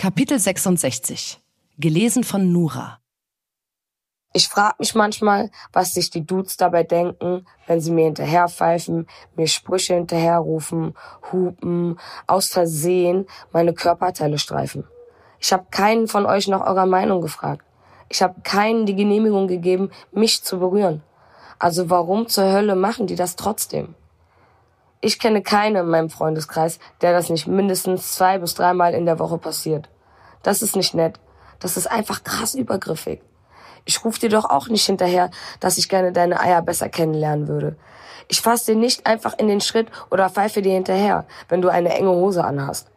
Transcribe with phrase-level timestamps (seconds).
[0.00, 1.40] Kapitel 66.
[1.76, 3.00] Gelesen von Nura.
[4.32, 9.48] Ich frage mich manchmal, was sich die Dudes dabei denken, wenn sie mir hinterherpfeifen, mir
[9.48, 10.94] Sprüche hinterherrufen,
[11.32, 11.98] hupen,
[12.28, 14.84] aus Versehen meine Körperteile streifen.
[15.40, 17.66] Ich habe keinen von euch nach eurer Meinung gefragt.
[18.08, 21.02] Ich habe keinen die Genehmigung gegeben, mich zu berühren.
[21.58, 23.96] Also warum zur Hölle machen die das trotzdem?
[25.00, 29.20] Ich kenne keinen in meinem Freundeskreis, der das nicht mindestens zwei bis dreimal in der
[29.20, 29.88] Woche passiert.
[30.42, 31.20] Das ist nicht nett.
[31.60, 33.20] Das ist einfach krass übergriffig.
[33.84, 37.76] Ich ruf dir doch auch nicht hinterher, dass ich gerne deine Eier besser kennenlernen würde.
[38.26, 41.94] Ich fass dir nicht einfach in den Schritt oder pfeife dir hinterher, wenn du eine
[41.94, 42.90] enge Hose anhast.